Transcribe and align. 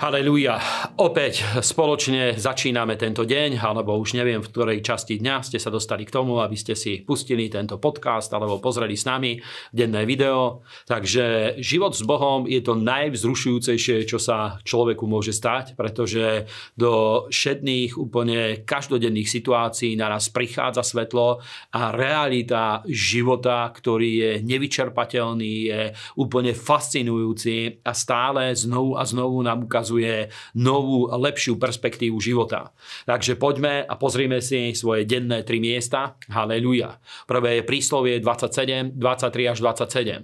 Halelúja. 0.00 0.56
Opäť 0.96 1.44
spoločne 1.60 2.32
začíname 2.32 2.96
tento 2.96 3.28
deň, 3.28 3.60
alebo 3.60 4.00
už 4.00 4.16
neviem, 4.16 4.40
v 4.40 4.48
ktorej 4.48 4.80
časti 4.80 5.20
dňa 5.20 5.44
ste 5.44 5.60
sa 5.60 5.68
dostali 5.68 6.08
k 6.08 6.14
tomu, 6.16 6.40
aby 6.40 6.56
ste 6.56 6.72
si 6.72 7.04
pustili 7.04 7.52
tento 7.52 7.76
podcast 7.76 8.32
alebo 8.32 8.56
pozreli 8.64 8.96
s 8.96 9.04
nami 9.04 9.36
denné 9.68 10.08
video. 10.08 10.64
Takže 10.88 11.60
život 11.60 11.92
s 11.92 12.00
Bohom 12.08 12.48
je 12.48 12.64
to 12.64 12.80
najvzrušujúcejšie, 12.80 14.08
čo 14.08 14.16
sa 14.16 14.56
človeku 14.64 15.04
môže 15.04 15.36
stať, 15.36 15.76
pretože 15.76 16.48
do 16.80 17.28
všetných 17.28 18.00
úplne 18.00 18.64
každodenných 18.64 19.28
situácií 19.28 20.00
naraz 20.00 20.32
prichádza 20.32 20.80
svetlo 20.80 21.44
a 21.76 21.92
realita 21.92 22.80
života, 22.88 23.68
ktorý 23.68 24.10
je 24.16 24.32
nevyčerpateľný, 24.48 25.52
je 25.68 25.92
úplne 26.16 26.56
fascinujúci 26.56 27.84
a 27.84 27.92
stále 27.92 28.56
znovu 28.56 28.96
a 28.96 29.04
znovu 29.04 29.44
nám 29.44 29.68
ukazuje 29.68 29.89
ukazuje 29.90 30.30
novú, 30.54 31.10
lepšiu 31.10 31.58
perspektívu 31.58 32.22
života. 32.22 32.70
Takže 33.10 33.34
poďme 33.34 33.82
a 33.82 33.98
pozrime 33.98 34.38
si 34.38 34.70
svoje 34.78 35.02
denné 35.02 35.42
tri 35.42 35.58
miesta. 35.58 36.14
Haleluja. 36.30 37.02
Prvé 37.26 37.60
je 37.60 37.66
príslovie 37.66 38.22
27, 38.22 38.94
23 38.94 39.50
až 39.50 39.58
27. 39.58 40.22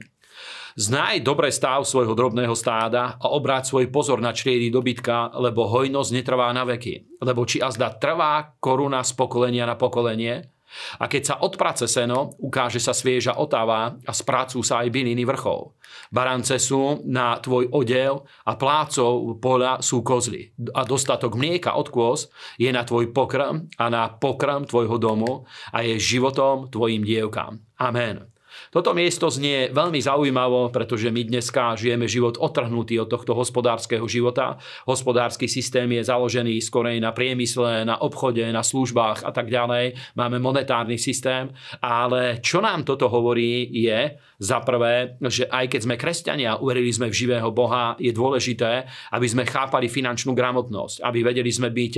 Znaj 0.77 1.25
dobre 1.25 1.48
stav 1.48 1.89
svojho 1.89 2.12
drobného 2.12 2.52
stáda 2.52 3.16
a 3.16 3.33
obráť 3.33 3.73
svoj 3.73 3.89
pozor 3.89 4.20
na 4.20 4.37
čriedy 4.37 4.69
dobytka, 4.69 5.33
lebo 5.41 5.65
hojnosť 5.73 6.11
netrvá 6.12 6.53
na 6.53 6.69
veky. 6.69 7.17
Lebo 7.25 7.48
či 7.48 7.64
azda 7.64 7.97
trvá 7.97 8.61
koruna 8.61 9.01
z 9.01 9.17
pokolenia 9.17 9.64
na 9.64 9.80
pokolenie, 9.80 10.55
a 11.01 11.05
keď 11.09 11.23
sa 11.25 11.34
odprace 11.43 11.88
seno, 11.88 12.37
ukáže 12.38 12.79
sa 12.83 12.93
svieža 12.93 13.38
otáva 13.41 13.97
a 14.05 14.12
sprácu 14.12 14.61
sa 14.61 14.84
aj 14.84 14.92
byliny 14.92 15.25
vrchov. 15.25 15.75
Barance 16.12 16.59
sú 16.61 17.02
na 17.09 17.39
tvoj 17.41 17.73
odev 17.73 18.27
a 18.45 18.52
plácov 18.55 19.41
poľa 19.41 19.81
sú 19.81 20.05
kozly. 20.05 20.53
A 20.77 20.84
dostatok 20.84 21.34
mlieka 21.34 21.75
od 21.75 21.89
kôz 21.89 22.28
je 22.61 22.69
na 22.69 22.84
tvoj 22.84 23.11
pokrm 23.11 23.67
a 23.81 23.84
na 23.89 24.12
pokrm 24.12 24.69
tvojho 24.69 25.00
domu 25.00 25.48
a 25.72 25.83
je 25.83 25.97
životom 25.97 26.69
tvojim 26.69 27.03
dievkám. 27.03 27.59
Amen. 27.81 28.36
Toto 28.71 28.93
miesto 28.93 29.31
znie 29.31 29.71
veľmi 29.71 30.01
zaujímavo, 30.03 30.71
pretože 30.71 31.09
my 31.09 31.23
dneska 31.27 31.77
žijeme 31.79 32.11
život 32.11 32.39
otrhnutý 32.39 33.01
od 33.01 33.09
tohto 33.11 33.33
hospodárskeho 33.37 34.05
života. 34.09 34.59
Hospodársky 34.85 35.49
systém 35.49 35.89
je 35.97 36.03
založený 36.07 36.61
skorej 36.61 37.01
na 37.01 37.11
priemysle, 37.11 37.84
na 37.84 37.99
obchode, 37.99 38.45
na 38.45 38.62
službách 38.62 39.27
a 39.27 39.31
tak 39.34 39.51
ďalej. 39.51 39.97
Máme 40.15 40.39
monetárny 40.39 40.97
systém, 40.97 41.51
ale 41.83 42.39
čo 42.45 42.62
nám 42.62 42.87
toto 42.87 43.09
hovorí 43.11 43.69
je, 43.73 44.19
za 44.37 44.61
prvé, 44.61 45.17
že 45.33 45.49
aj 45.49 45.73
keď 45.73 45.81
sme 45.81 45.97
kresťania, 45.97 46.61
uverili 46.61 46.93
sme 46.93 47.09
v 47.09 47.17
živého 47.17 47.49
Boha, 47.53 47.97
je 47.97 48.12
dôležité, 48.12 48.84
aby 49.17 49.27
sme 49.27 49.49
chápali 49.49 49.89
finančnú 49.89 50.37
gramotnosť, 50.37 51.01
aby 51.01 51.25
vedeli 51.25 51.49
sme 51.49 51.73
byť 51.73 51.95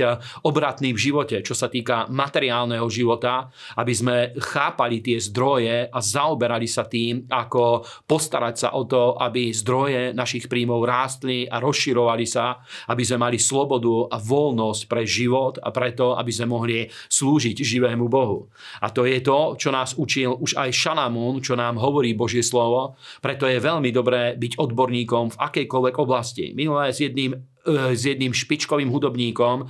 obratní 0.47 0.95
v 0.95 1.03
živote, 1.11 1.43
čo 1.43 1.51
sa 1.51 1.67
týka 1.67 2.07
materiálneho 2.07 2.87
života, 2.87 3.51
aby 3.75 3.91
sme 3.91 4.15
chápali 4.39 5.03
tie 5.03 5.19
zdroje 5.19 5.91
a 5.91 5.99
zaoberali 5.99 6.48
sa 6.65 6.89
tým, 6.89 7.29
ako 7.29 7.85
postarať 8.09 8.55
sa 8.57 8.69
o 8.73 8.87
to, 8.89 9.19
aby 9.21 9.53
zdroje 9.53 10.15
našich 10.17 10.49
príjmov 10.49 10.87
rástli 10.87 11.45
a 11.45 11.61
rozširovali 11.61 12.25
sa, 12.25 12.57
aby 12.89 13.03
sme 13.05 13.29
mali 13.29 13.37
slobodu 13.37 14.09
a 14.09 14.17
voľnosť 14.17 14.81
pre 14.89 15.03
život 15.05 15.61
a 15.61 15.69
preto, 15.69 16.17
aby 16.17 16.31
sme 16.33 16.47
mohli 16.49 16.89
slúžiť 16.89 17.57
živému 17.59 18.09
Bohu. 18.09 18.49
A 18.81 18.89
to 18.89 19.05
je 19.05 19.19
to, 19.21 19.59
čo 19.59 19.69
nás 19.69 19.93
učil 19.99 20.39
už 20.39 20.55
aj 20.55 20.73
Šalamún, 20.73 21.43
čo 21.43 21.53
nám 21.59 21.77
hovorí 21.77 22.15
Božie 22.15 22.41
slovo. 22.41 22.95
Preto 23.19 23.45
je 23.45 23.59
veľmi 23.59 23.91
dobré 23.91 24.33
byť 24.39 24.57
odborníkom 24.57 25.35
v 25.35 25.39
akejkoľvek 25.39 25.95
oblasti. 25.99 26.55
Minulé 26.55 26.95
s 26.95 27.03
jedným 27.03 27.35
s 27.93 28.01
jedným 28.03 28.33
špičkovým 28.33 28.89
hudobníkom 28.89 29.63
e, 29.63 29.65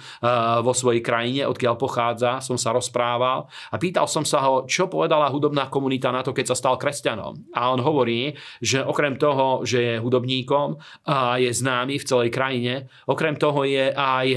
vo 0.63 0.73
svojej 0.73 1.03
krajine, 1.03 1.43
odkiaľ 1.49 1.75
pochádza, 1.75 2.39
som 2.39 2.55
sa 2.55 2.71
rozprával 2.71 3.51
a 3.71 3.75
pýtal 3.75 4.07
som 4.07 4.23
sa 4.23 4.39
ho, 4.45 4.63
čo 4.65 4.87
povedala 4.87 5.27
hudobná 5.27 5.67
komunita 5.67 6.09
na 6.09 6.23
to, 6.23 6.31
keď 6.31 6.53
sa 6.53 6.59
stal 6.59 6.75
kresťanom. 6.79 7.51
A 7.53 7.69
on 7.73 7.83
hovorí, 7.83 8.33
že 8.63 8.79
okrem 8.79 9.19
toho, 9.19 9.67
že 9.67 9.79
je 9.79 9.95
hudobníkom 9.99 10.79
a 11.09 11.35
je 11.41 11.51
známy 11.51 11.99
v 11.99 12.07
celej 12.07 12.29
krajine, 12.31 12.87
okrem 13.05 13.35
toho 13.35 13.67
je 13.67 13.91
aj 13.91 14.27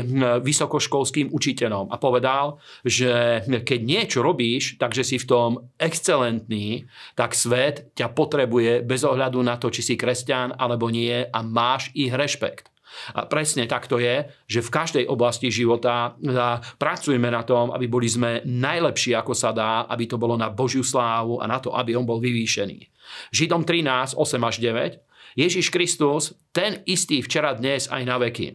vysokoškolským 0.42 1.30
učiteľom. 1.30 1.92
A 1.92 1.96
povedal, 2.00 2.58
že 2.82 3.44
keď 3.46 3.80
niečo 3.80 4.20
robíš, 4.24 4.80
takže 4.80 5.06
si 5.06 5.16
v 5.20 5.28
tom 5.28 5.50
excelentný, 5.78 6.88
tak 7.14 7.36
svet 7.36 7.94
ťa 7.94 8.10
potrebuje 8.10 8.82
bez 8.82 9.06
ohľadu 9.06 9.38
na 9.44 9.60
to, 9.60 9.70
či 9.70 9.84
si 9.84 9.94
kresťan 9.94 10.56
alebo 10.56 10.88
nie 10.88 11.22
a 11.22 11.38
máš 11.44 11.92
ich 11.94 12.10
rešpekt. 12.10 12.71
A 13.16 13.26
presne 13.26 13.64
takto 13.66 13.98
je, 13.98 14.28
že 14.46 14.60
v 14.60 14.72
každej 14.72 15.04
oblasti 15.08 15.48
života 15.48 16.16
pracujeme 16.76 17.28
na 17.32 17.42
tom, 17.42 17.72
aby 17.72 17.88
boli 17.88 18.06
sme 18.06 18.44
najlepší, 18.44 19.16
ako 19.16 19.32
sa 19.32 19.50
dá, 19.50 19.88
aby 19.88 20.06
to 20.06 20.20
bolo 20.20 20.36
na 20.36 20.52
Božiu 20.52 20.84
slávu 20.84 21.40
a 21.40 21.48
na 21.48 21.58
to, 21.58 21.72
aby 21.74 21.96
on 21.96 22.06
bol 22.06 22.20
vyvýšený. 22.20 22.78
Židom 23.34 23.64
13, 23.66 24.16
8 24.16 24.48
až 24.48 24.56
9. 24.60 25.00
Ježiš 25.32 25.72
Kristus, 25.72 26.36
ten 26.52 26.84
istý 26.84 27.24
včera, 27.24 27.56
dnes 27.56 27.88
aj 27.88 28.02
na 28.04 28.20
veky. 28.20 28.52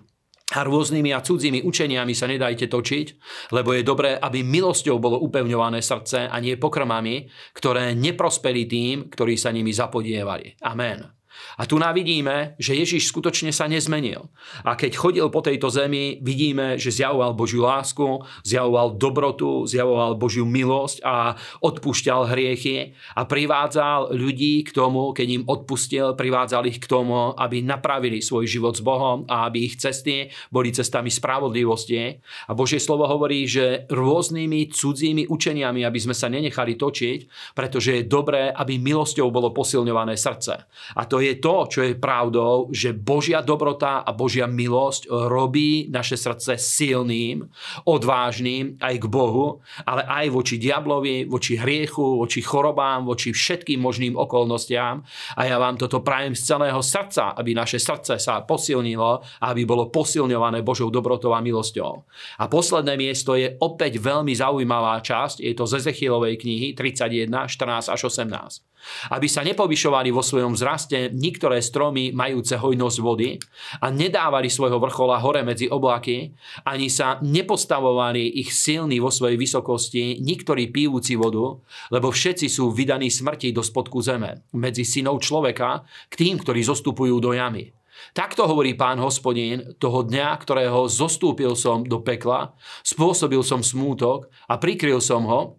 A 0.56 0.64
rôznymi 0.64 1.12
a 1.12 1.19
cudzími 1.19 1.59
učeniami 1.68 2.16
sa 2.16 2.24
nedajte 2.24 2.72
točiť, 2.72 3.08
lebo 3.52 3.75
je 3.75 3.84
dobré, 3.84 4.16
aby 4.16 4.48
milosťou 4.48 4.96
bolo 4.96 5.19
upevňované 5.19 5.84
srdce 5.84 6.31
a 6.31 6.36
nie 6.40 6.56
pokrmami, 6.56 7.28
ktoré 7.52 7.92
neprospeli 7.92 8.64
tým, 8.64 8.96
ktorí 9.12 9.36
sa 9.36 9.52
nimi 9.52 9.75
zapodievali. 9.75 10.56
Amen. 10.64 11.16
A 11.58 11.66
tu 11.66 11.81
nám 11.81 11.98
vidíme, 11.98 12.53
že 12.62 12.78
Ježiš 12.78 13.09
skutočne 13.09 13.50
sa 13.50 13.66
nezmenil. 13.66 14.30
A 14.62 14.78
keď 14.78 14.94
chodil 14.96 15.28
po 15.34 15.42
tejto 15.42 15.74
zemi, 15.74 16.22
vidíme, 16.22 16.78
že 16.78 16.94
zjavoval 16.94 17.34
Božiu 17.34 17.66
lásku, 17.66 18.22
zjavoval 18.46 18.96
dobrotu, 18.96 19.66
zjavoval 19.66 20.16
Božiu 20.16 20.46
milosť 20.46 21.02
a 21.02 21.34
odpúšťal 21.66 22.30
hriechy 22.30 22.94
a 23.18 23.25
privádzal 23.25 24.14
ľudí 24.14 24.64
k 24.68 24.72
tomu, 24.72 25.12
keď 25.12 25.28
im 25.42 25.44
odpustil, 25.50 26.14
privádzal 26.14 26.70
ich 26.70 26.78
k 26.78 26.90
tomu, 26.90 27.34
aby 27.34 27.66
napravili 27.66 28.22
svoj 28.22 28.46
život 28.46 28.78
s 28.78 28.86
Bohom 28.86 29.25
a 29.25 29.50
aby 29.50 29.68
ich 29.68 29.81
cesty 29.81 30.30
boli 30.54 30.69
cestami 30.72 31.09
spravodlivosti. 31.09 32.22
A 32.48 32.52
Božie 32.54 32.78
slovo 32.78 33.09
hovorí, 33.09 33.50
že 33.50 33.90
rôznymi 33.90 34.69
cudzími 34.69 35.28
učeniami, 35.28 35.81
aby 35.84 36.00
sme 36.00 36.14
sa 36.14 36.30
nenechali 36.30 36.78
točiť, 36.78 37.19
pretože 37.58 38.00
je 38.00 38.09
dobré, 38.09 38.54
aby 38.54 38.78
milosťou 38.78 39.34
bolo 39.34 39.52
posilňované 39.52 40.14
srdce. 40.16 40.54
A 40.96 41.02
to 41.09 41.19
je 41.19 41.26
to, 41.35 41.57
to, 41.57 41.65
čo 41.73 41.79
je 41.81 41.97
pravdou, 41.97 42.69
že 42.69 42.93
Božia 42.93 43.41
dobrota 43.41 44.05
a 44.05 44.13
Božia 44.13 44.45
milosť 44.45 45.09
robí 45.09 45.89
naše 45.89 46.13
srdce 46.13 46.53
silným, 46.61 47.49
odvážnym 47.89 48.77
aj 48.77 48.95
k 49.01 49.05
Bohu, 49.09 49.65
ale 49.81 50.05
aj 50.05 50.29
voči 50.29 50.61
diablovi, 50.61 51.25
voči 51.25 51.57
hriechu, 51.57 52.21
voči 52.21 52.45
chorobám, 52.45 53.09
voči 53.09 53.33
všetkým 53.33 53.81
možným 53.81 54.13
okolnostiam. 54.13 55.01
A 55.33 55.41
ja 55.49 55.57
vám 55.57 55.81
toto 55.81 56.05
prajem 56.05 56.38
z 56.38 56.45
celého 56.53 56.77
srdca, 56.85 57.33
aby 57.33 57.57
naše 57.57 57.81
srdce 57.81 58.21
sa 58.21 58.45
posilnilo 58.45 59.23
a 59.41 59.45
aby 59.49 59.65
bolo 59.65 59.89
posilňované 59.89 60.61
Božou 60.61 60.94
dobrotou 60.94 61.33
a 61.33 61.41
milosťou. 61.41 62.05
A 62.38 62.45
posledné 62.45 63.01
miesto 63.01 63.33
je 63.33 63.57
opäť 63.57 63.97
veľmi 63.97 64.35
zaujímavá 64.38 65.01
časť, 65.01 65.41
je 65.41 65.53
to 65.57 65.65
z 65.65 65.81
Ezechielovej 65.81 66.38
knihy 66.38 66.77
31, 66.77 67.49
14 67.49 67.89
až 67.89 68.01
18 68.13 68.77
aby 69.11 69.27
sa 69.27 69.44
nepovyšovali 69.44 70.09
vo 70.13 70.23
svojom 70.23 70.55
vzraste 70.55 71.11
niektoré 71.17 71.57
stromy 71.59 72.13
majúce 72.13 72.53
hojnosť 72.53 72.97
vody 73.01 73.41
a 73.81 73.89
nedávali 73.89 74.47
svojho 74.53 74.78
vrchola 74.78 75.17
hore 75.17 75.41
medzi 75.41 75.66
oblaky, 75.66 76.38
ani 76.61 76.94
sa 76.94 77.17
nepostavovali 77.25 78.38
ich 78.38 78.53
silní 78.53 79.01
vo 79.01 79.09
svojej 79.09 79.35
vysokosti, 79.41 80.22
niektorí 80.22 80.69
pijúci 80.69 81.17
vodu, 81.17 81.57
lebo 81.89 82.13
všetci 82.13 82.45
sú 82.45 82.69
vydaní 82.69 83.09
smrti 83.09 83.50
do 83.50 83.66
spodku 83.66 83.97
zeme, 84.06 84.45
medzi 84.53 84.85
synov 84.85 85.25
človeka 85.25 85.81
k 86.07 86.13
tým, 86.13 86.38
ktorí 86.38 86.62
zostupujú 86.62 87.18
do 87.18 87.33
jamy. 87.33 87.74
Takto 88.13 88.45
hovorí 88.45 88.77
pán 88.77 89.01
hospodín, 89.01 89.74
toho 89.81 90.06
dňa, 90.06 90.38
ktorého 90.38 90.86
zostúpil 90.86 91.57
som 91.57 91.81
do 91.81 91.97
pekla, 92.06 92.53
spôsobil 92.86 93.42
som 93.42 93.65
smútok 93.65 94.30
a 94.45 94.62
prikryl 94.62 95.01
som 95.01 95.25
ho, 95.25 95.57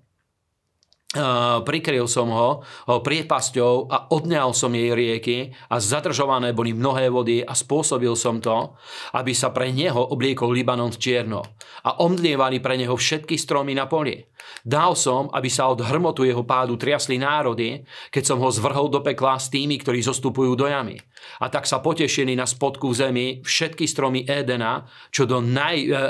prikryl 1.65 2.05
som 2.05 2.29
ho, 2.29 2.61
ho 2.61 2.97
priepasťou 3.01 3.89
a 3.89 4.13
odňal 4.13 4.53
som 4.53 4.69
jej 4.77 4.93
rieky 4.93 5.57
a 5.73 5.81
zadržované 5.81 6.53
boli 6.53 6.77
mnohé 6.77 7.09
vody 7.09 7.41
a 7.41 7.57
spôsobil 7.57 8.13
som 8.13 8.45
to, 8.45 8.77
aby 9.17 9.33
sa 9.33 9.49
pre 9.49 9.73
neho 9.73 10.13
obliekol 10.13 10.53
Libanon 10.53 10.93
čierno 10.93 11.41
a 11.89 12.05
omdlievali 12.05 12.61
pre 12.61 12.77
neho 12.77 12.93
všetky 12.93 13.41
stromy 13.41 13.73
na 13.73 13.89
poli. 13.89 14.21
Dal 14.65 14.97
som, 14.97 15.33
aby 15.33 15.49
sa 15.49 15.69
od 15.69 15.81
hrmotu 15.81 16.25
jeho 16.25 16.45
pádu 16.45 16.77
triasli 16.77 17.17
národy, 17.21 17.85
keď 18.13 18.23
som 18.35 18.39
ho 18.41 18.49
zvrhol 18.53 18.93
do 18.93 19.01
pekla 19.05 19.41
s 19.41 19.53
tými, 19.53 19.81
ktorí 19.81 20.05
zostupujú 20.05 20.57
do 20.57 20.69
jamy. 20.69 20.99
A 21.43 21.53
tak 21.53 21.69
sa 21.69 21.83
potešili 21.83 22.33
na 22.35 22.49
spodku 22.49 22.89
zemi 22.95 23.45
všetky 23.45 23.85
stromy 23.85 24.25
Édena, 24.25 24.89
čo 25.13 25.29
do 25.29 25.43
naj, 25.45 25.77
e, 25.85 25.93
e, 25.93 26.01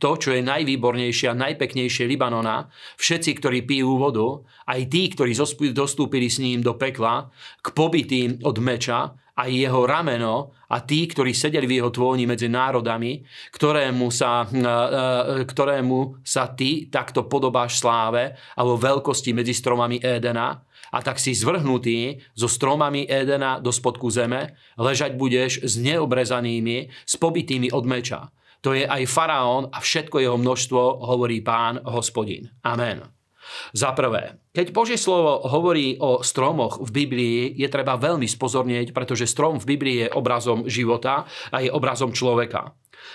to, 0.00 0.18
čo 0.18 0.34
je 0.34 0.42
najvýbornejšie 0.42 1.26
a 1.30 1.38
najpeknejšie 1.38 2.08
Libanona, 2.08 2.68
všetci, 2.98 3.30
ktorí 3.38 3.58
pijú 3.64 3.96
vodu, 4.00 4.35
aj 4.66 4.80
tí, 4.90 5.08
ktorí 5.12 5.32
dostúpili 5.72 6.28
s 6.28 6.42
ním 6.42 6.60
do 6.60 6.74
pekla, 6.74 7.30
k 7.62 7.66
pobytým 7.72 8.42
od 8.44 8.56
meča, 8.58 9.14
aj 9.36 9.50
jeho 9.52 9.84
rameno 9.84 10.56
a 10.72 10.80
tí, 10.80 11.04
ktorí 11.04 11.36
sedeli 11.36 11.68
v 11.68 11.76
jeho 11.78 11.92
tvóni 11.92 12.24
medzi 12.24 12.48
národami, 12.48 13.20
ktorému 13.52 14.08
sa, 14.08 14.48
e, 14.48 14.64
e, 14.64 15.44
ktorému 15.44 16.24
sa 16.24 16.56
ty 16.56 16.88
takto 16.88 17.28
podobáš 17.28 17.76
sláve 17.76 18.32
a 18.32 18.60
vo 18.64 18.80
veľkosti 18.80 19.36
medzi 19.36 19.52
stromami 19.52 20.00
Édena 20.00 20.56
a 20.88 20.98
tak 21.04 21.20
si 21.20 21.36
zvrhnutý 21.36 22.16
so 22.32 22.48
stromami 22.48 23.04
Édena 23.04 23.60
do 23.60 23.68
spodku 23.68 24.08
zeme, 24.08 24.56
ležať 24.80 25.12
budeš 25.20 25.60
s 25.60 25.76
neobrezanými, 25.76 26.88
s 27.04 27.14
pobytými 27.20 27.68
od 27.76 27.84
meča. 27.84 28.32
To 28.64 28.72
je 28.72 28.88
aj 28.88 29.04
faraón 29.04 29.68
a 29.68 29.78
všetko 29.84 30.16
jeho 30.16 30.38
množstvo, 30.40 31.04
hovorí 31.04 31.44
pán 31.44 31.84
hospodin. 31.84 32.48
Amen. 32.64 33.15
Za 33.74 33.92
prvé, 33.92 34.40
keď 34.56 34.72
Božie 34.72 34.98
slovo 34.98 35.44
hovorí 35.46 36.00
o 36.00 36.24
stromoch 36.24 36.80
v 36.80 36.90
Biblii, 36.90 37.38
je 37.54 37.68
treba 37.68 38.00
veľmi 38.00 38.24
spozornieť, 38.24 38.96
pretože 38.96 39.28
strom 39.28 39.60
v 39.60 39.68
Biblii 39.76 39.96
je 40.06 40.12
obrazom 40.14 40.64
života 40.64 41.28
a 41.52 41.60
je 41.60 41.70
obrazom 41.70 42.14
človeka. 42.14 42.72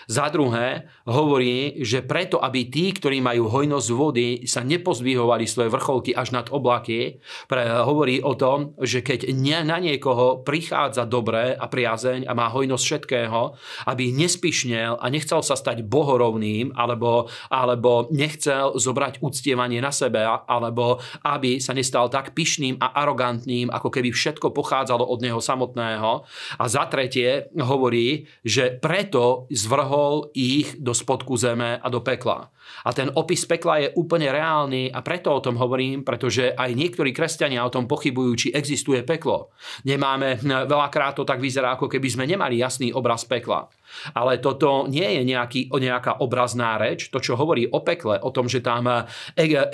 Za 0.09 0.27
druhé, 0.33 0.89
hovorí, 1.05 1.79
že 1.85 2.01
preto, 2.01 2.41
aby 2.41 2.67
tí, 2.67 2.91
ktorí 2.91 3.21
majú 3.21 3.47
hojnosť 3.47 3.89
vody, 3.93 4.27
sa 4.49 4.65
nepozvihovali 4.65 5.45
svoje 5.45 5.69
vrcholky 5.69 6.11
až 6.11 6.33
nad 6.33 6.47
oblaky, 6.49 7.21
pre, 7.47 7.63
hovorí 7.85 8.19
o 8.19 8.33
tom, 8.33 8.73
že 8.81 9.05
keď 9.05 9.31
nie, 9.33 9.57
na 9.61 9.77
niekoho 9.77 10.41
prichádza 10.41 11.05
dobré 11.05 11.53
a 11.53 11.65
priazeň 11.69 12.25
a 12.25 12.33
má 12.33 12.49
hojnosť 12.49 12.83
všetkého, 12.83 13.41
aby 13.87 14.11
nespišnel 14.15 14.97
a 14.99 15.05
nechcel 15.07 15.45
sa 15.45 15.55
stať 15.55 15.85
bohorovným, 15.85 16.73
alebo, 16.75 17.29
alebo 17.47 18.09
nechcel 18.09 18.75
zobrať 18.75 19.21
uctievanie 19.21 19.79
na 19.79 19.93
sebe, 19.93 20.23
alebo 20.25 20.99
aby 21.23 21.61
sa 21.61 21.75
nestal 21.75 22.09
tak 22.09 22.33
pyšným 22.33 22.81
a 22.81 22.97
arogantným, 23.01 23.69
ako 23.69 23.89
keby 23.89 24.09
všetko 24.11 24.51
pochádzalo 24.51 25.05
od 25.05 25.19
neho 25.21 25.39
samotného. 25.39 26.25
A 26.57 26.63
za 26.65 26.87
tretie 26.87 27.51
hovorí, 27.57 28.27
že 28.41 28.75
preto 28.77 29.45
zvrhol 29.71 30.35
ich 30.35 30.75
do 30.83 30.91
spodku 30.91 31.39
zeme 31.39 31.79
a 31.79 31.87
do 31.87 32.03
pekla. 32.03 32.51
A 32.83 32.91
ten 32.91 33.07
opis 33.15 33.47
pekla 33.47 33.87
je 33.87 33.93
úplne 33.95 34.27
reálny 34.27 34.91
a 34.91 34.99
preto 34.99 35.31
o 35.31 35.39
tom 35.39 35.55
hovorím, 35.55 36.03
pretože 36.03 36.51
aj 36.51 36.75
niektorí 36.75 37.15
kresťania 37.15 37.63
o 37.63 37.71
tom 37.71 37.87
pochybujú, 37.87 38.31
či 38.35 38.47
existuje 38.51 38.99
peklo. 39.07 39.55
Nemáme, 39.87 40.43
veľakrát 40.43 41.15
to 41.15 41.23
tak 41.23 41.39
vyzerá, 41.39 41.79
ako 41.79 41.87
keby 41.87 42.07
sme 42.11 42.27
nemali 42.27 42.59
jasný 42.59 42.91
obraz 42.91 43.23
pekla. 43.23 43.71
Ale 44.15 44.39
toto 44.39 44.87
nie 44.87 45.19
je 45.19 45.21
nejaký, 45.27 45.61
nejaká 45.67 46.23
obrazná 46.23 46.79
reč, 46.79 47.11
to, 47.11 47.19
čo 47.19 47.35
hovorí 47.35 47.67
o 47.67 47.83
pekle, 47.83 48.19
o 48.23 48.31
tom, 48.31 48.47
že 48.47 48.63
tam 48.63 48.87
e, 48.87 49.03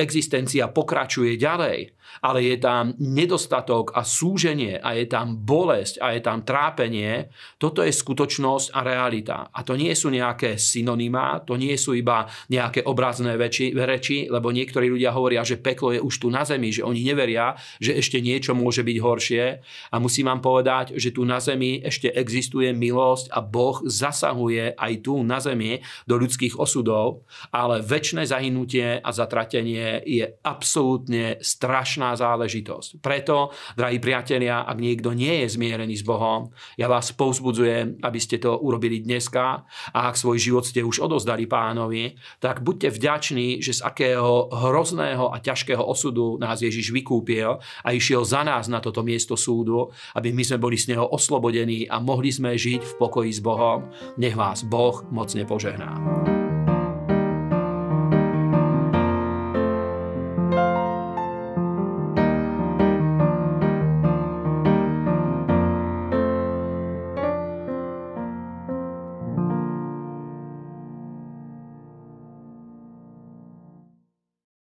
existencia 0.01 0.73
pokračuje 0.73 1.37
ďalej, 1.37 1.93
ale 2.25 2.39
je 2.41 2.57
tam 2.57 2.97
nedostatok 2.97 3.93
a 3.93 4.01
súženie 4.01 4.81
a 4.81 4.97
je 4.97 5.05
tam 5.05 5.37
bolesť 5.37 6.01
a 6.01 6.17
je 6.17 6.21
tam 6.25 6.41
trápenie, 6.41 7.29
toto 7.61 7.85
je 7.85 7.93
skutočnosť 7.93 8.73
a 8.73 8.79
realita. 8.81 9.37
A 9.53 9.61
to 9.61 9.77
nie 9.87 9.95
sú 9.95 10.11
nejaké 10.11 10.59
synonymá, 10.59 11.47
to 11.47 11.55
nie 11.55 11.71
sú 11.79 11.95
iba 11.95 12.27
nejaké 12.51 12.83
obrazné 12.83 13.39
reči, 13.39 13.71
reči, 13.71 14.27
lebo 14.27 14.51
niektorí 14.51 14.91
ľudia 14.91 15.15
hovoria, 15.15 15.47
že 15.47 15.55
peklo 15.55 15.95
je 15.95 16.03
už 16.03 16.15
tu 16.19 16.27
na 16.27 16.43
zemi, 16.43 16.75
že 16.75 16.83
oni 16.83 17.07
neveria, 17.07 17.55
že 17.79 17.95
ešte 17.95 18.19
niečo 18.19 18.51
môže 18.51 18.83
byť 18.83 18.97
horšie. 18.99 19.43
A 19.91 19.95
musím 20.03 20.27
vám 20.27 20.43
povedať, 20.43 20.99
že 20.99 21.15
tu 21.15 21.23
na 21.23 21.39
zemi 21.39 21.79
ešte 21.79 22.11
existuje 22.11 22.75
milosť 22.75 23.31
a 23.31 23.39
Boh 23.39 23.79
zasahuje 23.87 24.75
aj 24.75 24.93
tu 24.99 25.23
na 25.23 25.39
zemi 25.39 25.79
do 26.03 26.19
ľudských 26.19 26.59
osudov, 26.59 27.23
ale 27.55 27.79
väčšie 27.79 28.27
zahynutie 28.27 28.97
a 28.99 29.09
zatratenie 29.13 30.01
je 30.03 30.25
absolútne 30.41 31.37
strašná 31.39 32.17
záležitosť. 32.17 32.99
Preto, 32.99 33.53
drahí 33.77 34.01
priatelia, 34.01 34.65
ak 34.65 34.77
niekto 34.81 35.13
nie 35.13 35.45
je 35.45 35.53
zmierený 35.53 36.01
s 36.01 36.03
Bohom, 36.03 36.49
ja 36.75 36.89
vás 36.89 37.13
povzbudzujem, 37.13 38.01
aby 38.01 38.19
ste 38.19 38.41
to 38.41 38.57
urobili 38.57 39.03
dneska 39.03 39.67
a 39.93 40.07
ak 40.09 40.15
svoj 40.15 40.37
život 40.37 40.63
ste 40.65 40.83
už 40.83 41.03
odozdali 41.03 41.49
pánovi, 41.49 42.15
tak 42.39 42.61
buďte 42.61 42.93
vďační, 42.93 43.61
že 43.61 43.77
z 43.77 43.81
akého 43.81 44.49
hrozného 44.53 45.33
a 45.33 45.37
ťažkého 45.39 45.81
osudu 45.81 46.37
nás 46.37 46.61
Ježiš 46.61 46.91
vykúpil 46.93 47.57
a 47.59 47.87
išiel 47.91 48.25
za 48.25 48.43
nás 48.43 48.67
na 48.67 48.79
toto 48.79 49.03
miesto 49.03 49.37
súdu, 49.37 49.89
aby 50.15 50.33
my 50.33 50.43
sme 50.43 50.57
boli 50.61 50.77
z 50.77 50.95
neho 50.95 51.05
oslobodení 51.07 51.89
a 51.89 51.97
mohli 51.99 52.29
sme 52.29 52.53
žiť 52.53 52.81
v 52.83 52.93
pokoji 52.97 53.31
s 53.33 53.41
Bohom 53.41 53.87
nech 54.17 54.35
vás 54.35 54.63
Boh 54.63 55.03
mocne 55.11 55.43
požehná. 55.45 56.36